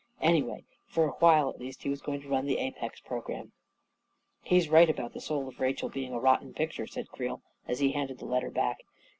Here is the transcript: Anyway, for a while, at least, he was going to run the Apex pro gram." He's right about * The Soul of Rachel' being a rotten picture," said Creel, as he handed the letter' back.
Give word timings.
Anyway, 0.23 0.63
for 0.87 1.05
a 1.07 1.11
while, 1.19 1.47
at 1.51 1.59
least, 1.59 1.83
he 1.83 1.89
was 1.89 2.01
going 2.01 2.19
to 2.19 2.27
run 2.27 2.47
the 2.47 2.57
Apex 2.57 2.99
pro 3.01 3.21
gram." 3.21 3.51
He's 4.51 4.67
right 4.67 4.89
about 4.89 5.13
* 5.13 5.13
The 5.13 5.21
Soul 5.21 5.47
of 5.47 5.59
Rachel' 5.59 5.89
being 5.93 6.11
a 6.11 6.19
rotten 6.19 6.55
picture," 6.55 6.87
said 6.87 7.09
Creel, 7.09 7.43
as 7.67 7.81
he 7.81 7.91
handed 7.91 8.17
the 8.17 8.25
letter' 8.25 8.49
back. 8.49 8.79